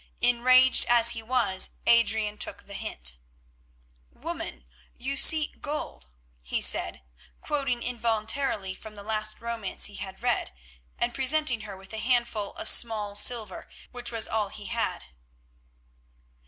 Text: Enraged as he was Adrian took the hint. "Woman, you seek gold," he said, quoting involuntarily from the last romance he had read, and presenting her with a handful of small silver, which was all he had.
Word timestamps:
Enraged 0.21 0.83
as 0.85 1.09
he 1.09 1.21
was 1.21 1.75
Adrian 1.85 2.35
took 2.35 2.65
the 2.65 2.73
hint. 2.73 3.17
"Woman, 4.09 4.65
you 4.97 5.15
seek 5.15 5.61
gold," 5.61 6.07
he 6.41 6.59
said, 6.59 7.03
quoting 7.39 7.83
involuntarily 7.83 8.73
from 8.73 8.95
the 8.95 9.03
last 9.03 9.39
romance 9.41 9.85
he 9.85 9.97
had 9.97 10.23
read, 10.23 10.51
and 10.97 11.13
presenting 11.13 11.61
her 11.61 11.77
with 11.77 11.93
a 11.93 11.99
handful 11.99 12.53
of 12.53 12.67
small 12.67 13.15
silver, 13.15 13.69
which 13.91 14.11
was 14.11 14.27
all 14.27 14.49
he 14.49 14.65
had. 14.65 15.03